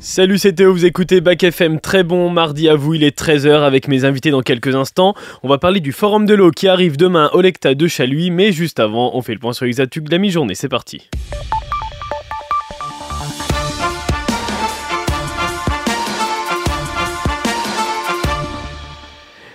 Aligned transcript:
Salut 0.00 0.38
c'est 0.38 0.52
Théo, 0.52 0.72
vous 0.72 0.84
écoutez 0.84 1.20
Bac 1.20 1.42
FM, 1.42 1.80
très 1.80 2.04
bon 2.04 2.30
mardi 2.30 2.68
à 2.68 2.76
vous, 2.76 2.94
il 2.94 3.02
est 3.02 3.18
13h 3.18 3.62
avec 3.62 3.88
mes 3.88 4.04
invités 4.04 4.30
dans 4.30 4.42
quelques 4.42 4.76
instants. 4.76 5.14
On 5.42 5.48
va 5.48 5.58
parler 5.58 5.80
du 5.80 5.90
Forum 5.90 6.24
de 6.24 6.34
l'eau 6.34 6.52
qui 6.52 6.68
arrive 6.68 6.96
demain 6.96 7.30
au 7.32 7.40
Lecta 7.40 7.74
de 7.74 7.86
Chaluis, 7.88 8.30
mais 8.30 8.52
juste 8.52 8.78
avant, 8.78 9.16
on 9.16 9.22
fait 9.22 9.32
le 9.34 9.40
point 9.40 9.52
sur 9.52 9.64
les 9.64 9.74
de 9.74 10.10
la 10.10 10.18
mi-journée, 10.18 10.54
c'est 10.54 10.68
parti. 10.68 11.08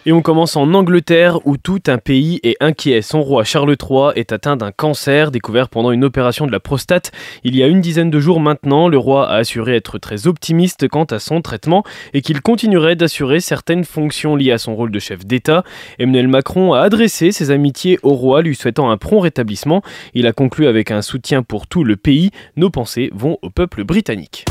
Et 0.05 0.11
on 0.11 0.21
commence 0.21 0.57
en 0.57 0.73
Angleterre 0.73 1.39
où 1.47 1.55
tout 1.55 1.79
un 1.87 1.97
pays 1.97 2.41
est 2.43 2.57
inquiet. 2.59 3.01
Son 3.01 3.21
roi 3.21 3.45
Charles 3.45 3.77
III 3.81 4.11
est 4.15 4.33
atteint 4.33 4.57
d'un 4.57 4.73
cancer 4.73 5.31
découvert 5.31 5.69
pendant 5.69 5.91
une 5.91 6.03
opération 6.03 6.45
de 6.45 6.51
la 6.51 6.59
prostate. 6.59 7.13
Il 7.45 7.55
y 7.55 7.63
a 7.63 7.67
une 7.67 7.79
dizaine 7.79 8.09
de 8.09 8.19
jours 8.19 8.41
maintenant, 8.41 8.89
le 8.89 8.97
roi 8.97 9.29
a 9.29 9.35
assuré 9.35 9.77
être 9.77 9.99
très 9.99 10.27
optimiste 10.27 10.89
quant 10.89 11.05
à 11.05 11.19
son 11.19 11.41
traitement 11.41 11.85
et 12.13 12.21
qu'il 12.21 12.41
continuerait 12.41 12.97
d'assurer 12.97 13.39
certaines 13.39 13.85
fonctions 13.85 14.35
liées 14.35 14.51
à 14.51 14.57
son 14.57 14.75
rôle 14.75 14.91
de 14.91 14.99
chef 14.99 15.25
d'État. 15.25 15.63
Emmanuel 15.99 16.27
Macron 16.27 16.73
a 16.73 16.81
adressé 16.81 17.31
ses 17.31 17.51
amitiés 17.51 17.97
au 18.03 18.13
roi 18.13 18.41
lui 18.41 18.55
souhaitant 18.55 18.91
un 18.91 18.97
prompt 18.97 19.21
rétablissement. 19.21 19.83
Il 20.13 20.27
a 20.27 20.33
conclu 20.33 20.67
avec 20.67 20.91
un 20.91 21.01
soutien 21.01 21.43
pour 21.43 21.65
tout 21.67 21.85
le 21.85 21.95
pays. 21.95 22.31
Nos 22.57 22.69
pensées 22.69 23.09
vont 23.13 23.37
au 23.41 23.49
peuple 23.49 23.85
britannique. 23.85 24.43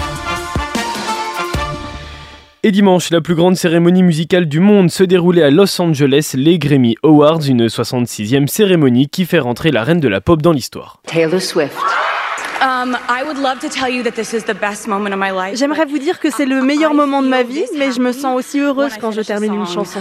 Et 2.65 2.71
dimanche, 2.71 3.11
la 3.11 3.21
plus 3.21 3.35
grande 3.35 3.57
cérémonie 3.57 4.05
musicale 4.05 4.47
du 4.47 4.61
monde 4.61 4.89
se 4.89 5.03
déroulait 5.03 5.43
à 5.43 5.51
Los 5.51 5.81
Angeles, 5.81 6.35
les 6.35 6.61
Grammy 6.61 6.95
Awards, 7.03 7.41
une 7.45 7.67
66e 7.67 8.47
cérémonie 8.47 9.09
qui 9.09 9.27
fait 9.27 9.41
rentrer 9.41 9.73
la 9.73 9.83
reine 9.83 9.99
de 9.99 10.07
la 10.07 10.21
pop 10.21 10.41
dans 10.41 10.53
l'histoire. 10.53 11.01
Taylor 11.05 11.43
Swift. 11.43 11.77
J'aimerais 15.57 15.87
vous 15.87 15.99
dire 15.99 16.21
que 16.21 16.31
c'est 16.31 16.47
le 16.47 16.63
meilleur 16.63 16.95
moment 16.95 17.21
de 17.21 17.27
ma 17.27 17.43
vie, 17.43 17.65
mais 17.77 17.91
je 17.91 17.99
me 17.99 18.13
sens 18.13 18.39
aussi 18.39 18.61
heureuse 18.61 18.93
quand 19.01 19.11
je 19.11 19.23
termine 19.23 19.55
une 19.55 19.67
chanson. 19.67 19.99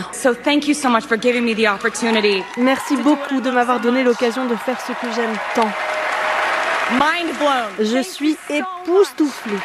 Merci 2.59 2.95
beaucoup 2.97 3.41
de 3.41 3.49
m'avoir 3.49 3.80
donné 3.80 4.03
l'occasion 4.03 4.45
de 4.47 4.53
faire 4.55 4.80
ce 4.80 4.91
que 4.91 5.11
j'aime 5.16 5.33
tant. 5.55 5.69
Je 7.80 8.03
suis 8.03 8.38
époustouflée. 8.52 9.58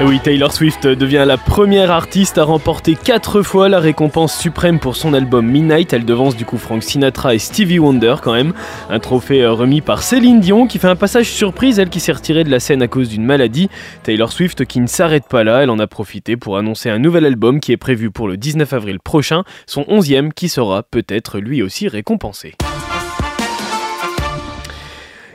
Et 0.00 0.04
oui, 0.04 0.20
Taylor 0.20 0.52
Swift 0.52 0.86
devient 0.86 1.24
la 1.26 1.36
première 1.36 1.90
artiste 1.90 2.38
à 2.38 2.44
remporter 2.44 2.94
4 2.94 3.42
fois 3.42 3.68
la 3.68 3.80
récompense 3.80 4.38
suprême 4.38 4.78
pour 4.78 4.94
son 4.94 5.12
album 5.12 5.44
Midnight. 5.44 5.92
Elle 5.92 6.04
devance 6.04 6.36
du 6.36 6.44
coup 6.44 6.56
Frank 6.56 6.84
Sinatra 6.84 7.34
et 7.34 7.40
Stevie 7.40 7.80
Wonder 7.80 8.14
quand 8.22 8.32
même. 8.32 8.52
Un 8.90 9.00
trophée 9.00 9.42
euh, 9.42 9.50
remis 9.50 9.80
par 9.80 10.04
Céline 10.04 10.38
Dion 10.38 10.68
qui 10.68 10.78
fait 10.78 10.86
un 10.86 10.94
passage 10.94 11.28
surprise, 11.28 11.80
elle 11.80 11.88
qui 11.88 11.98
s'est 11.98 12.12
retirée 12.12 12.44
de 12.44 12.50
la 12.50 12.60
scène 12.60 12.80
à 12.80 12.86
cause 12.86 13.08
d'une 13.08 13.24
maladie. 13.24 13.70
Taylor 14.04 14.30
Swift 14.30 14.64
qui 14.66 14.78
ne 14.78 14.86
s'arrête 14.86 15.26
pas 15.26 15.42
là, 15.42 15.64
elle 15.64 15.70
en 15.70 15.80
a 15.80 15.88
profité 15.88 16.36
pour 16.36 16.58
annoncer 16.58 16.90
un 16.90 17.00
nouvel 17.00 17.26
album 17.26 17.58
qui 17.58 17.72
est 17.72 17.76
prévu 17.76 18.12
pour 18.12 18.28
le 18.28 18.36
19 18.36 18.72
avril 18.72 19.00
prochain, 19.00 19.42
son 19.66 19.82
11e 19.82 20.32
qui 20.32 20.48
sera 20.48 20.84
peut-être 20.84 21.40
lui 21.40 21.60
aussi 21.60 21.88
récompensé. 21.88 22.54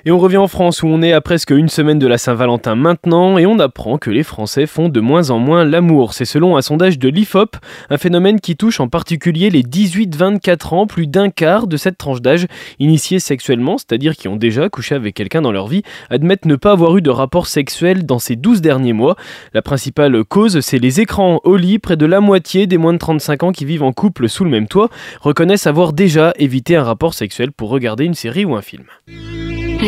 Et 0.06 0.12
on 0.12 0.20
revient 0.20 0.36
en 0.36 0.50
France 0.50 0.84
où 0.84 0.88
on 0.88 1.02
est 1.02 1.14
à 1.14 1.22
presque 1.22 1.52
une 1.52 1.70
semaine 1.70 1.98
de 1.98 2.08
la 2.08 2.18
Saint-Valentin 2.18 2.76
maintenant 2.76 3.38
et 3.38 3.46
on 3.46 3.58
apprend 3.60 3.98
que 3.98 4.10
les 4.10 4.24
Français 4.24 4.66
font 4.66 4.90
de 4.90 5.00
moins 5.00 5.30
en 5.30 5.40
moins 5.40 5.64
l'amour. 5.64 6.14
C'est 6.14 6.26
selon 6.26 6.58
un 6.58 6.62
sondage 6.62 7.00
de 7.00 7.08
l'IFOP, 7.08 7.56
un 7.90 7.98
phénomène 7.98 8.42
qui 8.42 8.58
touche 8.58 8.82
en 8.82 8.90
particulier 8.90 9.50
les 9.50 9.64
18-24 9.64 10.76
ans, 10.76 10.88
plus 10.88 11.08
d'un 11.08 11.30
quart 11.30 11.68
de 11.68 11.78
cette 11.78 11.98
tranche 11.98 12.22
d'âge 12.22 12.48
initiés 12.80 13.22
sexuellement, 13.22 13.78
c'est-à-dire 13.78 14.18
qui 14.18 14.28
ont 14.28 14.36
déjà 14.36 14.68
couché 14.68 14.94
avec 14.94 15.16
quelqu'un 15.16 15.42
dans 15.42 15.54
leur 15.54 15.68
vie, 15.68 15.84
admettent 16.10 16.48
ne 16.48 16.58
pas 16.58 16.74
avoir 16.74 16.98
eu 16.98 17.02
de 17.02 17.10
rapport 17.10 17.48
sexuel 17.48 18.06
dans 18.06 18.20
ces 18.20 18.36
12 18.36 18.60
derniers 18.60 18.92
mois. 18.92 19.16
La 19.54 19.62
principale 19.62 20.26
cause, 20.26 20.60
c'est 20.60 20.80
les 20.80 21.00
écrans 21.00 21.40
au 21.46 21.56
lit. 21.56 21.80
Près 21.80 21.96
de 21.96 22.06
la 22.06 22.20
moitié 22.20 22.68
des 22.68 22.78
moins 22.78 22.92
de 22.92 22.98
35 22.98 23.44
ans 23.44 23.52
qui 23.54 23.64
vivent 23.64 23.84
en 23.84 23.94
couple 23.94 24.28
sous 24.28 24.44
le 24.44 24.50
même 24.50 24.68
toit 24.68 24.90
reconnaissent 25.22 25.66
avoir 25.66 25.94
déjà 25.94 26.34
évité 26.36 26.76
un 26.76 26.84
rapport 26.84 27.14
sexuel 27.14 27.54
pour 27.54 27.70
regarder 27.70 28.04
une 28.04 28.16
série 28.16 28.44
ou 28.44 28.54
un 28.54 28.62
film. 28.62 28.84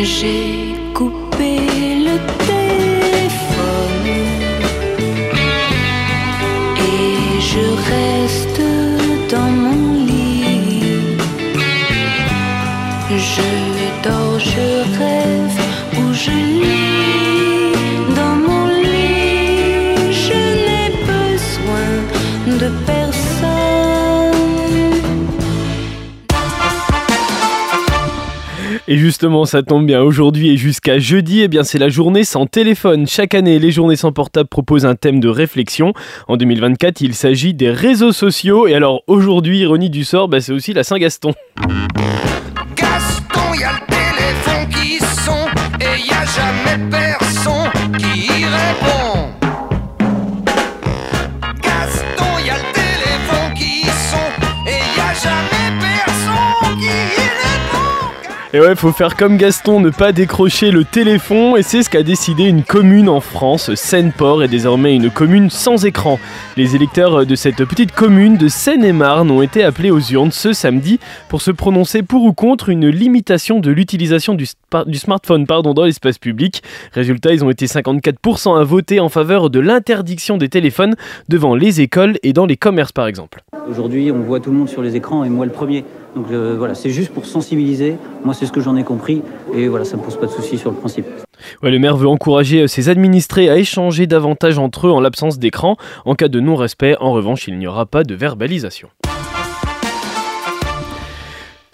J'ai 0.04 0.74
coupé 0.92 1.56
le 2.04 2.18
téléphone 2.46 4.08
et 6.76 7.40
je 7.40 7.64
reste 7.90 8.60
dans 9.30 9.50
mon 9.50 9.94
lit. 10.04 10.82
Je 13.08 13.50
dors, 14.04 14.38
je 14.38 14.68
rêve 14.98 15.60
ou 15.98 16.12
je 16.12 16.30
lis 16.60 17.72
dans 18.14 18.36
mon 18.46 18.66
lit. 18.66 20.12
Je 20.12 20.38
n'ai 20.66 20.88
besoin 21.10 21.88
de 22.60 22.68
Et 28.88 28.98
justement, 28.98 29.44
ça 29.46 29.64
tombe 29.64 29.84
bien, 29.84 30.00
aujourd'hui 30.00 30.50
et 30.50 30.56
jusqu'à 30.56 31.00
jeudi, 31.00 31.42
eh 31.42 31.48
bien 31.48 31.64
c'est 31.64 31.78
la 31.78 31.88
journée 31.88 32.22
sans 32.22 32.46
téléphone. 32.46 33.08
Chaque 33.08 33.34
année, 33.34 33.58
les 33.58 33.72
journées 33.72 33.96
sans 33.96 34.12
portable 34.12 34.48
proposent 34.48 34.86
un 34.86 34.94
thème 34.94 35.18
de 35.18 35.28
réflexion. 35.28 35.92
En 36.28 36.36
2024, 36.36 37.00
il 37.00 37.14
s'agit 37.14 37.52
des 37.52 37.70
réseaux 37.70 38.12
sociaux. 38.12 38.68
Et 38.68 38.74
alors 38.74 39.02
aujourd'hui, 39.08 39.58
ironie 39.58 39.90
du 39.90 40.04
sort, 40.04 40.28
bah, 40.28 40.40
c'est 40.40 40.52
aussi 40.52 40.72
la 40.72 40.84
Saint-Gaston. 40.84 41.34
Gaston, 42.76 43.40
a 43.64 43.72
le 43.72 43.86
téléphone 43.88 44.68
qui 44.70 44.98
sonne 44.98 45.50
et 45.80 46.06
y 46.06 46.12
a 46.12 46.24
jamais 46.24 47.25
Et 58.56 58.58
ouais, 58.58 58.74
faut 58.74 58.90
faire 58.90 59.16
comme 59.16 59.36
Gaston, 59.36 59.80
ne 59.80 59.90
pas 59.90 60.12
décrocher 60.12 60.70
le 60.70 60.82
téléphone, 60.86 61.58
et 61.58 61.62
c'est 61.62 61.82
ce 61.82 61.90
qu'a 61.90 62.02
décidé 62.02 62.44
une 62.44 62.62
commune 62.62 63.06
en 63.10 63.20
France. 63.20 63.74
Seine-Port 63.74 64.42
est 64.42 64.48
désormais 64.48 64.96
une 64.96 65.10
commune 65.10 65.50
sans 65.50 65.84
écran. 65.84 66.18
Les 66.56 66.74
électeurs 66.74 67.26
de 67.26 67.34
cette 67.34 67.62
petite 67.66 67.92
commune 67.92 68.38
de 68.38 68.48
Seine-et-Marne 68.48 69.30
ont 69.30 69.42
été 69.42 69.62
appelés 69.62 69.90
aux 69.90 70.00
urnes 70.00 70.32
ce 70.32 70.54
samedi 70.54 70.98
pour 71.28 71.42
se 71.42 71.50
prononcer 71.50 72.02
pour 72.02 72.22
ou 72.22 72.32
contre 72.32 72.70
une 72.70 72.88
limitation 72.88 73.60
de 73.60 73.70
l'utilisation 73.70 74.32
du, 74.32 74.46
smartphone 74.94 75.46
pardon, 75.46 75.74
dans 75.74 75.84
l'espace 75.84 76.16
public. 76.16 76.62
Résultat, 76.92 77.34
ils 77.34 77.44
ont 77.44 77.50
été 77.50 77.66
54% 77.66 78.58
à 78.58 78.64
voter 78.64 79.00
en 79.00 79.10
faveur 79.10 79.50
de 79.50 79.60
l'interdiction 79.60 80.38
des 80.38 80.48
téléphones 80.48 80.94
devant 81.28 81.54
les 81.54 81.82
écoles 81.82 82.16
et 82.22 82.32
dans 82.32 82.46
les 82.46 82.56
commerces 82.56 82.92
par 82.92 83.06
exemple. 83.06 83.44
Aujourd'hui, 83.68 84.10
on 84.10 84.20
voit 84.20 84.40
tout 84.40 84.50
le 84.50 84.56
monde 84.56 84.70
sur 84.70 84.80
les 84.80 84.96
écrans 84.96 85.24
et 85.24 85.28
moi 85.28 85.44
le 85.44 85.52
premier. 85.52 85.84
Donc 86.16 86.30
euh, 86.30 86.54
voilà, 86.56 86.74
c'est 86.74 86.88
juste 86.88 87.12
pour 87.12 87.26
sensibiliser. 87.26 87.98
Moi, 88.24 88.32
c'est 88.32 88.46
ce 88.46 88.52
que 88.52 88.62
j'en 88.62 88.74
ai 88.74 88.84
compris. 88.84 89.22
Et 89.54 89.68
voilà, 89.68 89.84
ça 89.84 89.96
ne 89.96 90.00
me 90.00 90.06
pose 90.06 90.16
pas 90.16 90.26
de 90.26 90.30
soucis 90.30 90.56
sur 90.56 90.70
le 90.70 90.76
principe. 90.76 91.04
Le 91.62 91.78
maire 91.78 91.98
veut 91.98 92.08
encourager 92.08 92.62
euh, 92.62 92.66
ses 92.66 92.88
administrés 92.88 93.50
à 93.50 93.58
échanger 93.58 94.06
davantage 94.06 94.58
entre 94.58 94.86
eux 94.86 94.90
en 94.90 95.00
l'absence 95.00 95.38
d'écran. 95.38 95.76
En 96.06 96.14
cas 96.14 96.28
de 96.28 96.40
non-respect, 96.40 96.96
en 97.00 97.12
revanche, 97.12 97.46
il 97.48 97.58
n'y 97.58 97.66
aura 97.66 97.84
pas 97.84 98.02
de 98.02 98.14
verbalisation. 98.14 98.88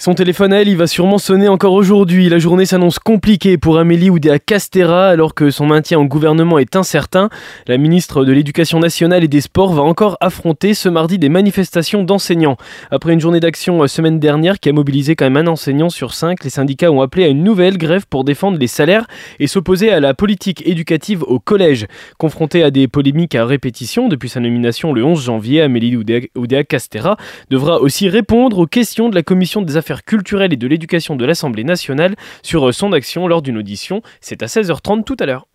Son 0.02 0.14
téléphone 0.14 0.52
à 0.52 0.60
elle, 0.60 0.68
il 0.68 0.76
va 0.76 0.88
sûrement 0.88 1.18
sonner 1.18 1.46
encore 1.46 1.74
aujourd'hui. 1.74 2.28
La 2.28 2.40
journée 2.40 2.66
s'annonce 2.66 2.98
compliquée 2.98 3.56
pour 3.56 3.78
Amélie 3.78 4.10
Oudéa 4.10 4.40
Castera 4.40 5.06
alors 5.06 5.32
que 5.32 5.52
son 5.52 5.64
maintien 5.64 6.00
au 6.00 6.06
gouvernement 6.06 6.58
est 6.58 6.74
incertain. 6.74 7.28
La 7.68 7.78
ministre 7.78 8.24
de 8.24 8.32
l'Éducation 8.32 8.80
nationale 8.80 9.22
et 9.22 9.28
des 9.28 9.40
Sports 9.40 9.72
va 9.72 9.82
encore 9.82 10.16
affronter 10.20 10.74
ce 10.74 10.88
mardi 10.88 11.20
des 11.20 11.28
manifestations 11.28 12.02
d'enseignants. 12.02 12.56
Après 12.90 13.12
une 13.12 13.20
journée 13.20 13.38
d'action 13.38 13.80
euh, 13.80 13.86
semaine 13.86 14.18
dernière 14.18 14.58
qui 14.58 14.68
a 14.70 14.72
mobilisé 14.72 15.14
quand 15.14 15.30
même 15.30 15.46
un 15.46 15.52
enseignant 15.52 15.88
sur 15.88 16.14
cinq, 16.14 16.42
les 16.42 16.50
syndicats 16.50 16.90
ont 16.90 17.00
appelé 17.00 17.22
à 17.22 17.28
une 17.28 17.44
nouvelle 17.44 17.78
grève 17.78 18.06
pour 18.10 18.24
défendre 18.24 18.58
les 18.58 18.66
salaires 18.66 19.06
et 19.38 19.46
s'opposer 19.46 19.92
à 19.92 20.00
la 20.00 20.14
politique 20.14 20.66
éducative 20.66 21.22
au 21.22 21.38
collège. 21.38 21.86
Confrontée 22.18 22.64
à 22.64 22.72
des 22.72 22.88
polémiques 22.88 23.36
à 23.36 23.46
répétition 23.46 24.08
depuis 24.08 24.30
sa 24.30 24.40
nomination 24.40 24.92
le 24.92 25.04
11 25.04 25.22
janvier, 25.22 25.62
Amélie 25.62 25.96
Oudéa 25.96 26.64
Castera 26.64 27.16
devra 27.50 27.80
aussi 27.80 28.08
répondre 28.08 28.58
aux 28.58 28.66
questions 28.66 29.08
de 29.08 29.14
la 29.14 29.22
commission 29.22 29.62
des 29.62 29.76
affaires 29.76 29.91
culturelle 30.00 30.52
et 30.52 30.56
de 30.56 30.66
l'éducation 30.66 31.16
de 31.16 31.24
l'Assemblée 31.24 31.64
nationale 31.64 32.16
sur 32.42 32.68
euh, 32.68 32.72
son 32.72 32.92
action 32.92 33.28
lors 33.28 33.42
d'une 33.42 33.58
audition. 33.58 34.00
C'est 34.20 34.42
à 34.42 34.46
16h30 34.46 35.04
tout 35.04 35.16
à 35.20 35.26
l'heure. 35.26 35.46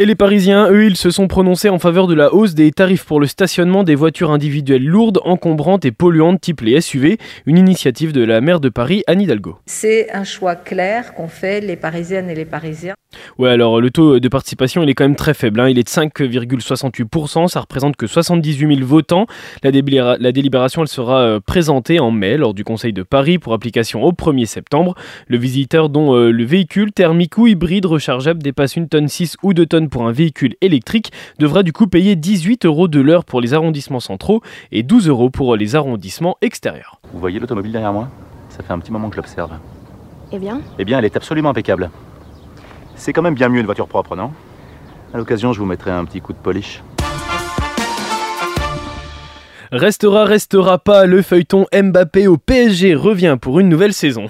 Et 0.00 0.06
les 0.06 0.16
Parisiens, 0.16 0.72
eux, 0.72 0.86
ils 0.86 0.96
se 0.96 1.12
sont 1.12 1.28
prononcés 1.28 1.68
en 1.68 1.78
faveur 1.78 2.08
de 2.08 2.14
la 2.14 2.34
hausse 2.34 2.54
des 2.54 2.72
tarifs 2.72 3.04
pour 3.04 3.20
le 3.20 3.28
stationnement 3.28 3.84
des 3.84 3.94
voitures 3.94 4.32
individuelles 4.32 4.84
lourdes, 4.84 5.20
encombrantes 5.24 5.84
et 5.84 5.92
polluantes 5.92 6.40
type 6.40 6.62
les 6.62 6.80
SUV, 6.80 7.16
une 7.46 7.58
initiative 7.58 8.12
de 8.12 8.24
la 8.24 8.40
maire 8.40 8.58
de 8.58 8.70
Paris, 8.70 9.04
Anne 9.06 9.20
Hidalgo. 9.20 9.56
C'est 9.66 10.12
un 10.12 10.24
choix 10.24 10.56
clair 10.56 11.14
qu'ont 11.14 11.28
fait 11.28 11.60
les 11.60 11.76
Parisiennes 11.76 12.28
et 12.28 12.34
les 12.34 12.44
Parisiens. 12.44 12.94
Ouais, 13.38 13.50
alors 13.50 13.80
le 13.80 13.90
taux 13.90 14.18
de 14.18 14.28
participation, 14.28 14.82
il 14.82 14.88
est 14.88 14.94
quand 14.94 15.04
même 15.04 15.14
très 15.14 15.34
faible. 15.34 15.60
Hein. 15.60 15.68
Il 15.68 15.78
est 15.78 15.84
de 15.84 15.88
5,68%. 15.88 17.46
Ça 17.46 17.60
représente 17.60 17.94
que 17.94 18.08
78 18.08 18.76
000 18.76 18.86
votants. 18.86 19.26
La, 19.62 19.70
la 20.18 20.32
délibération, 20.32 20.82
elle 20.82 20.88
sera 20.88 21.20
euh, 21.20 21.40
présentée 21.40 22.00
en 22.00 22.10
mai 22.10 22.36
lors 22.36 22.54
du 22.54 22.64
Conseil 22.64 22.92
de 22.92 23.04
Paris 23.04 23.38
pour 23.38 23.52
application 23.52 24.02
au 24.02 24.10
1er 24.10 24.46
septembre. 24.46 24.96
Le 25.28 25.38
visiteur 25.38 25.88
dont 25.88 26.14
euh, 26.14 26.30
le 26.30 26.44
véhicule 26.44 26.90
thermique 26.90 27.38
ou 27.38 27.46
hybride 27.46 27.86
rechargeable 27.86 28.42
dépasse 28.42 28.74
une 28.74 28.88
tonne 28.88 29.06
6 29.06 29.36
ou 29.44 29.54
2 29.54 29.66
tonnes 29.66 29.83
pour 29.88 30.06
un 30.06 30.12
véhicule 30.12 30.56
électrique 30.60 31.12
devra 31.38 31.62
du 31.62 31.72
coup 31.72 31.86
payer 31.86 32.16
18 32.16 32.66
euros 32.66 32.88
de 32.88 33.00
l'heure 33.00 33.24
pour 33.24 33.40
les 33.40 33.54
arrondissements 33.54 34.00
centraux 34.00 34.40
et 34.72 34.82
12 34.82 35.08
euros 35.08 35.30
pour 35.30 35.56
les 35.56 35.76
arrondissements 35.76 36.36
extérieurs. 36.42 37.00
Vous 37.12 37.20
voyez 37.20 37.38
l'automobile 37.38 37.72
derrière 37.72 37.92
moi? 37.92 38.08
Ça 38.50 38.62
fait 38.62 38.72
un 38.72 38.78
petit 38.78 38.92
moment 38.92 39.08
que 39.08 39.16
je 39.16 39.20
l'observe. 39.20 39.52
Eh 40.32 40.38
bien? 40.38 40.60
Eh 40.78 40.84
bien, 40.84 40.98
elle 40.98 41.04
est 41.04 41.16
absolument 41.16 41.50
impeccable. 41.50 41.90
C'est 42.96 43.12
quand 43.12 43.22
même 43.22 43.34
bien 43.34 43.48
mieux 43.48 43.60
une 43.60 43.66
voiture 43.66 43.88
propre, 43.88 44.16
non? 44.16 44.30
À 45.12 45.18
l'occasion, 45.18 45.52
je 45.52 45.60
vous 45.60 45.66
mettrai 45.66 45.90
un 45.90 46.04
petit 46.04 46.20
coup 46.20 46.32
de 46.32 46.38
polish. 46.38 46.82
Restera, 49.72 50.24
restera 50.24 50.78
pas, 50.78 51.04
le 51.04 51.20
feuilleton 51.20 51.66
Mbappé 51.72 52.28
au 52.28 52.36
PSG 52.36 52.94
revient 52.94 53.36
pour 53.40 53.58
une 53.58 53.68
nouvelle 53.68 53.92
saison. 53.92 54.26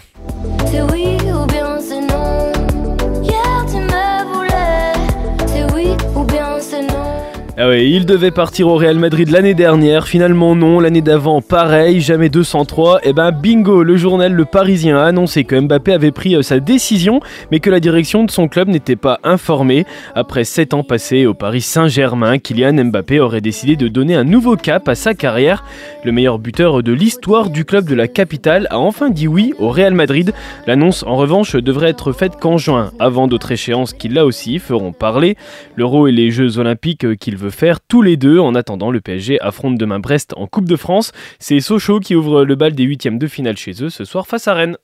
Ah 7.57 7.69
ouais, 7.69 7.89
il 7.89 8.05
devait 8.05 8.33
partir 8.33 8.67
au 8.67 8.75
Real 8.75 8.99
Madrid 8.99 9.31
l'année 9.31 9.55
dernière, 9.55 10.09
finalement 10.09 10.57
non, 10.57 10.81
l'année 10.81 11.03
d'avant 11.03 11.41
pareil, 11.41 12.01
jamais 12.01 12.29
203. 12.29 12.99
Et 13.05 13.11
eh 13.11 13.13
ben 13.13 13.31
bingo, 13.31 13.85
le 13.85 13.97
journal 13.97 14.33
Le 14.33 14.45
Parisien 14.45 14.99
a 14.99 15.05
annoncé 15.05 15.45
que 15.45 15.55
Mbappé 15.55 15.93
avait 15.93 16.11
pris 16.11 16.35
euh, 16.35 16.43
sa 16.43 16.59
décision, 16.59 17.21
mais 17.53 17.61
que 17.61 17.71
la 17.71 17.79
direction 17.79 18.25
de 18.25 18.33
son 18.33 18.49
club 18.49 18.67
n'était 18.67 18.97
pas 18.97 19.21
informée. 19.23 19.87
Après 20.17 20.43
7 20.43 20.75
ans 20.75 20.83
passés 20.83 21.27
au 21.27 21.35
Paris 21.35 21.61
Saint-Germain, 21.61 22.39
Kylian 22.39 22.87
Mbappé 22.87 23.21
aurait 23.21 23.41
décidé 23.41 23.77
de 23.77 23.87
donner 23.87 24.17
un 24.17 24.25
nouveau 24.25 24.57
cap 24.57 24.89
à 24.89 24.97
sa 24.97 25.15
carrière. 25.15 25.63
Le 26.05 26.11
meilleur 26.11 26.41
buteur 26.41 26.83
de 26.83 26.93
l'histoire 26.93 27.51
du 27.51 27.65
club 27.65 27.89
de 27.89 27.95
la 27.95 28.09
capitale 28.09 28.67
a 28.71 28.81
enfin 28.81 29.11
dit 29.11 29.29
oui 29.29 29.55
au 29.61 29.69
Real 29.69 29.95
Madrid. 29.95 30.35
L'annonce 30.67 31.05
en 31.05 31.15
revanche 31.15 31.55
devrait 31.55 31.91
être 31.91 32.11
faite 32.11 32.35
qu'en 32.35 32.59
juin, 32.59 32.91
avant 32.99 33.29
d'autres 33.29 33.53
échéances 33.53 33.93
qui 33.93 34.09
là 34.09 34.27
aussi 34.27 34.59
feront 34.59 34.91
parler. 34.91 35.37
L'Euro 35.77 36.09
et 36.09 36.13
les 36.13 36.33
Jeux 36.33 36.59
Olympiques 36.59 37.17
qu'il 37.19 37.37
veut 37.37 37.44
faire 37.51 37.81
tous 37.81 38.03
les 38.03 38.17
deux. 38.17 38.39
En 38.39 38.55
attendant, 38.55 38.91
le 38.91 39.01
PSG 39.01 39.41
affronte 39.41 39.77
demain 39.77 39.99
Brest 39.99 40.35
en 40.37 40.47
Coupe 40.47 40.69
de 40.69 40.77
France. 40.77 41.13
C'est 41.39 41.61
Sochaux 41.61 42.01
qui 42.01 42.15
ouvre 42.15 42.45
le 42.45 42.55
bal 42.55 42.73
des 42.75 42.85
huitièmes 42.85 43.19
de 43.19 43.27
finale 43.27 43.57
chez 43.57 43.83
eux 43.83 43.91
ce 43.91 44.05
soir 44.05 44.27
face 44.27 44.49
à 44.49 44.55
Rennes. 44.55 44.77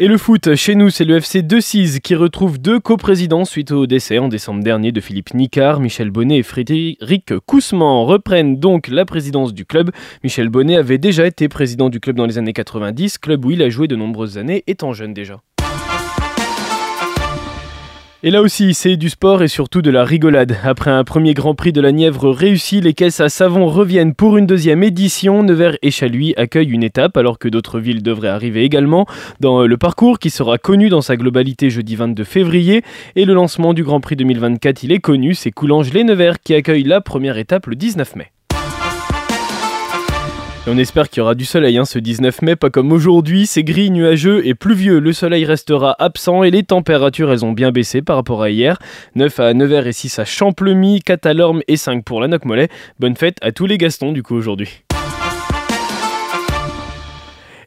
Et 0.00 0.06
le 0.06 0.16
foot, 0.16 0.54
chez 0.54 0.76
nous, 0.76 0.90
c'est 0.90 1.04
le 1.04 1.16
FC 1.16 1.42
2-6 1.42 1.98
qui 1.98 2.14
retrouve 2.14 2.60
deux 2.60 2.78
coprésidents 2.78 3.44
suite 3.44 3.72
au 3.72 3.88
décès 3.88 4.18
en 4.18 4.28
décembre 4.28 4.62
dernier 4.62 4.92
de 4.92 5.00
Philippe 5.00 5.34
Nicard. 5.34 5.80
Michel 5.80 6.12
Bonnet 6.12 6.38
et 6.38 6.42
Frédéric 6.44 7.36
Cousman 7.46 8.06
reprennent 8.06 8.60
donc 8.60 8.86
la 8.86 9.04
présidence 9.04 9.52
du 9.52 9.64
club. 9.64 9.90
Michel 10.22 10.50
Bonnet 10.50 10.76
avait 10.76 10.98
déjà 10.98 11.26
été 11.26 11.48
président 11.48 11.88
du 11.88 11.98
club 11.98 12.14
dans 12.14 12.26
les 12.26 12.38
années 12.38 12.52
90, 12.52 13.18
club 13.18 13.44
où 13.44 13.50
il 13.50 13.60
a 13.60 13.70
joué 13.70 13.88
de 13.88 13.96
nombreuses 13.96 14.38
années 14.38 14.62
étant 14.68 14.92
jeune 14.92 15.14
déjà. 15.14 15.42
Et 18.24 18.32
là 18.32 18.42
aussi, 18.42 18.74
c'est 18.74 18.96
du 18.96 19.10
sport 19.10 19.44
et 19.44 19.48
surtout 19.48 19.80
de 19.80 19.92
la 19.92 20.04
rigolade. 20.04 20.56
Après 20.64 20.90
un 20.90 21.04
premier 21.04 21.34
Grand 21.34 21.54
Prix 21.54 21.72
de 21.72 21.80
la 21.80 21.92
Nièvre 21.92 22.30
réussi, 22.30 22.80
les 22.80 22.92
caisses 22.92 23.20
à 23.20 23.28
savon 23.28 23.66
reviennent 23.66 24.12
pour 24.12 24.36
une 24.36 24.46
deuxième 24.46 24.82
édition. 24.82 25.44
Nevers 25.44 25.76
et 25.82 25.92
Chaluis 25.92 26.34
accueillent 26.36 26.72
une 26.72 26.82
étape 26.82 27.16
alors 27.16 27.38
que 27.38 27.46
d'autres 27.46 27.78
villes 27.78 28.02
devraient 28.02 28.26
arriver 28.26 28.64
également. 28.64 29.06
Dans 29.38 29.64
le 29.64 29.76
parcours 29.76 30.18
qui 30.18 30.30
sera 30.30 30.58
connu 30.58 30.88
dans 30.88 31.00
sa 31.00 31.16
globalité 31.16 31.70
jeudi 31.70 31.94
22 31.94 32.24
février 32.24 32.82
et 33.14 33.24
le 33.24 33.34
lancement 33.34 33.72
du 33.72 33.84
Grand 33.84 34.00
Prix 34.00 34.16
2024, 34.16 34.82
il 34.82 34.90
est 34.90 34.98
connu, 34.98 35.34
c'est 35.34 35.52
Coulanges-les-Nevers 35.52 36.40
qui 36.40 36.54
accueille 36.54 36.82
la 36.82 37.00
première 37.00 37.38
étape 37.38 37.68
le 37.68 37.76
19 37.76 38.16
mai 38.16 38.32
on 40.68 40.76
espère 40.76 41.08
qu'il 41.08 41.18
y 41.18 41.22
aura 41.22 41.34
du 41.34 41.44
soleil 41.44 41.78
hein, 41.78 41.84
ce 41.84 41.98
19 41.98 42.42
mai, 42.42 42.56
pas 42.56 42.70
comme 42.70 42.92
aujourd'hui, 42.92 43.46
c'est 43.46 43.64
gris, 43.64 43.90
nuageux 43.90 44.46
et 44.46 44.54
pluvieux. 44.54 44.98
Le 44.98 45.12
soleil 45.12 45.44
restera 45.44 45.96
absent 45.98 46.42
et 46.42 46.50
les 46.50 46.62
températures 46.62 47.32
elles 47.32 47.44
ont 47.44 47.52
bien 47.52 47.72
baissé 47.72 48.02
par 48.02 48.16
rapport 48.16 48.42
à 48.42 48.50
hier. 48.50 48.78
9 49.14 49.40
à 49.40 49.54
9h 49.54 49.86
et 49.86 49.92
6 49.92 50.18
à 50.18 50.24
Champlemy, 50.24 51.00
4 51.00 51.26
à 51.26 51.34
Lorme 51.34 51.62
et 51.68 51.76
5 51.76 52.04
pour 52.04 52.20
la 52.20 52.28
Noc-Mollet. 52.28 52.68
Bonne 53.00 53.16
fête 53.16 53.38
à 53.40 53.52
tous 53.52 53.66
les 53.66 53.78
Gastons 53.78 54.12
du 54.12 54.22
coup 54.22 54.34
aujourd'hui. 54.34 54.82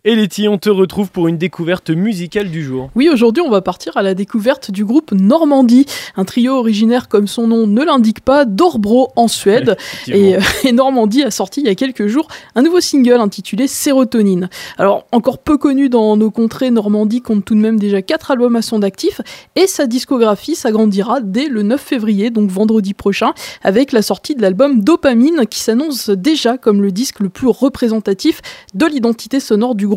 Et 0.04 0.16
Letty, 0.16 0.48
on 0.48 0.58
te 0.58 0.72
retrouve 0.72 1.12
pour 1.12 1.28
une 1.28 1.38
découverte 1.38 1.92
musicale 1.92 2.50
du 2.50 2.64
jour. 2.64 2.90
Oui, 2.96 3.08
aujourd'hui, 3.08 3.44
on 3.46 3.52
va 3.52 3.62
partir 3.62 3.98
à 3.98 4.02
la 4.02 4.16
découverte 4.16 4.72
du 4.72 4.84
groupe 4.84 5.12
Normandie, 5.12 5.86
un 6.16 6.26
trio 6.26 6.54
originaire, 6.54 7.08
comme 7.08 7.28
son 7.28 7.46
nom 7.46 7.68
ne 7.68 7.84
l'indique 7.84 8.22
pas, 8.22 8.46
d'Orbro 8.46 9.12
en 9.16 9.28
Suède. 9.28 9.78
et, 10.08 10.38
euh, 10.38 10.40
et, 10.64 10.72
Normandie 10.72 11.22
a 11.22 11.30
sorti 11.30 11.62
il 11.62 11.68
y 11.68 11.70
a 11.70 11.76
quelques 11.76 12.08
jours 12.08 12.28
un 12.56 12.64
nouveau 12.64 12.82
single 12.82 13.22
intitulé 13.22 13.68
Sérotonine. 13.68 14.50
Alors, 14.80 15.06
encore 15.12 15.38
peu 15.38 15.60
connu 15.60 15.88
dans 15.88 16.18
nos 16.18 16.32
contrées, 16.32 16.72
Normandie 16.72 17.22
compte 17.22 17.46
tout 17.46 17.54
de 17.54 17.60
même 17.60 17.78
déjà 17.78 18.02
quatre 18.02 18.32
albums 18.32 18.56
à 18.56 18.64
son 18.64 18.82
actif 18.82 19.22
et 19.56 19.68
sa 19.68 19.86
discographie 19.86 20.56
s'agrandira 20.56 21.22
dès 21.22 21.48
le 21.48 21.62
9 21.62 21.80
février, 21.80 22.32
donc 22.32 22.50
vendredi 22.50 22.96
prochain, 22.96 23.34
avec 23.62 23.92
la 23.92 24.02
sortie 24.02 24.34
de 24.34 24.42
l'album 24.42 24.82
Dopamine 24.82 25.46
qui 25.48 25.60
s'annonce 25.60 26.10
déjà 26.10 26.58
comme 26.58 26.82
le 26.82 26.92
disque 26.92 27.20
le 27.20 27.30
plus 27.30 27.50
représentatif 27.50 28.42
de 28.74 28.88
l'identité 28.88 29.40
sonore 29.40 29.76
du 29.76 29.86
groupe, 29.86 29.91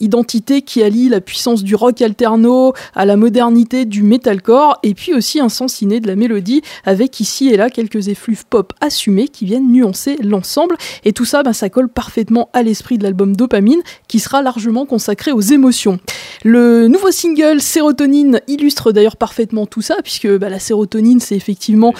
identité 0.00 0.62
qui 0.62 0.82
allie 0.82 1.08
la 1.08 1.20
puissance 1.20 1.62
du 1.62 1.74
rock 1.74 2.02
alterno 2.02 2.72
à 2.94 3.04
la 3.04 3.16
modernité 3.16 3.84
du 3.84 4.02
metalcore, 4.02 4.78
et 4.82 4.94
puis 4.94 5.14
aussi 5.14 5.40
un 5.40 5.48
sens 5.48 5.82
inné 5.82 6.00
de 6.00 6.06
la 6.06 6.16
mélodie, 6.16 6.62
avec 6.84 7.20
ici 7.20 7.48
et 7.48 7.56
là 7.56 7.70
quelques 7.70 8.08
effluves 8.08 8.46
pop 8.46 8.72
assumés 8.80 9.28
qui 9.28 9.44
viennent 9.44 9.70
nuancer 9.70 10.16
l'ensemble. 10.22 10.76
Et 11.04 11.12
tout 11.12 11.24
ça, 11.24 11.42
bah, 11.42 11.52
ça 11.52 11.68
colle 11.68 11.88
parfaitement 11.88 12.48
à 12.52 12.62
l'esprit 12.62 12.98
de 12.98 13.04
l'album 13.04 13.36
Dopamine, 13.36 13.82
qui 14.08 14.20
sera 14.20 14.42
largement 14.42 14.86
consacré 14.86 15.32
aux 15.32 15.40
émotions. 15.40 15.98
Le 16.44 16.88
nouveau 16.88 17.10
single 17.10 17.60
Sérotonine 17.60 18.40
illustre 18.48 18.92
d'ailleurs 18.92 19.16
parfaitement 19.16 19.66
tout 19.66 19.82
ça, 19.82 19.96
puisque 20.02 20.28
bah, 20.28 20.48
la 20.48 20.58
sérotonine, 20.58 21.20
c'est 21.20 21.36
effectivement 21.36 21.94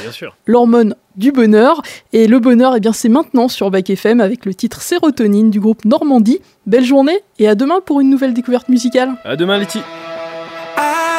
l'hormone 0.47 0.95
du 1.17 1.33
bonheur. 1.33 1.83
Et 2.13 2.27
le 2.27 2.39
bonheur, 2.39 2.75
eh 2.77 2.81
bien, 2.81 2.93
c'est 2.93 3.09
maintenant 3.09 3.49
sur 3.49 3.71
Bac 3.71 3.91
FM 3.91 4.21
avec 4.21 4.45
le 4.45 4.55
titre 4.55 4.83
Sérotonine 4.83 5.51
du 5.51 5.61
groupe 5.61 5.85
Normandie. 5.85 6.41
Belle 6.67 6.85
journée 6.85 7.21
et 7.39 7.49
à 7.49 7.55
demain 7.55 7.81
pour 7.85 8.01
une 8.01 8.11
nouvelle 8.11 8.35
découverte 8.35 8.69
musicale. 8.69 9.13
À 9.25 9.37
demain, 9.37 9.59
Letty. 9.59 9.81
hearts 10.77 11.14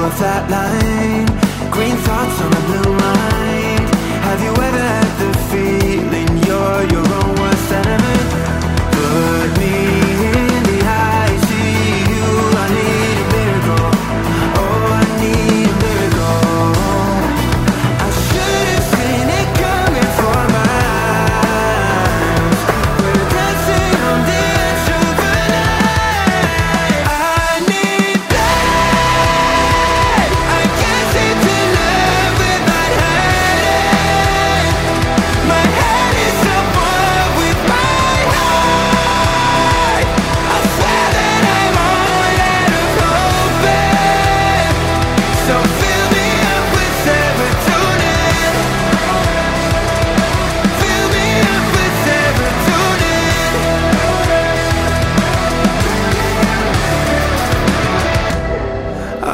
of 0.00 0.18
that 0.18 0.48
line. 0.50 1.26
Green 1.70 1.96
thoughts 1.96 2.40
on 2.40 2.52
a 2.52 2.60
blue 2.66 3.01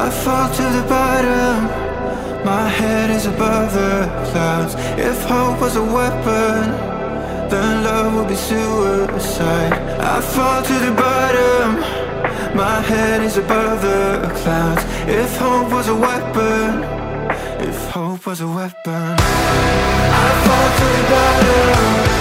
I 0.09 0.11
fall 0.11 0.49
to 0.49 0.63
the 0.63 0.85
bottom. 0.89 1.65
My 2.43 2.67
head 2.67 3.11
is 3.11 3.27
above 3.27 3.71
the 3.75 4.09
clouds. 4.31 4.73
If 4.97 5.23
hope 5.25 5.61
was 5.61 5.75
a 5.75 5.83
weapon, 5.83 6.71
then 7.51 7.83
love 7.83 8.15
would 8.15 8.27
be 8.27 8.33
suicide. 8.33 9.73
I 10.01 10.19
fall 10.19 10.63
to 10.63 10.73
the 10.87 10.93
bottom. 10.93 11.67
My 12.57 12.81
head 12.81 13.21
is 13.21 13.37
above 13.37 13.83
the 13.83 14.33
clouds. 14.41 14.83
If 15.07 15.37
hope 15.37 15.71
was 15.71 15.87
a 15.89 15.95
weapon, 15.95 16.83
if 17.69 17.77
hope 17.91 18.25
was 18.25 18.41
a 18.41 18.47
weapon, 18.47 19.15
I 20.23 20.27
fall 20.43 20.69
to 20.79 20.87
the 20.97 21.05
bottom. 21.13 22.18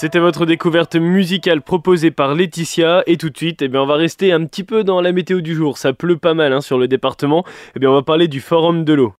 C'était 0.00 0.20
votre 0.20 0.46
découverte 0.46 0.94
musicale 0.94 1.60
proposée 1.60 2.12
par 2.12 2.36
Laetitia 2.36 3.02
et 3.08 3.16
tout 3.16 3.30
de 3.30 3.36
suite, 3.36 3.62
eh 3.62 3.68
bien, 3.68 3.82
on 3.82 3.86
va 3.86 3.96
rester 3.96 4.30
un 4.30 4.44
petit 4.44 4.62
peu 4.62 4.84
dans 4.84 5.00
la 5.00 5.10
météo 5.10 5.40
du 5.40 5.56
jour. 5.56 5.76
Ça 5.76 5.92
pleut 5.92 6.16
pas 6.16 6.34
mal 6.34 6.52
hein, 6.52 6.60
sur 6.60 6.78
le 6.78 6.86
département. 6.86 7.44
Eh 7.74 7.80
bien, 7.80 7.90
on 7.90 7.94
va 7.94 8.02
parler 8.02 8.28
du 8.28 8.40
forum 8.40 8.84
de 8.84 8.92
l'eau. 8.92 9.12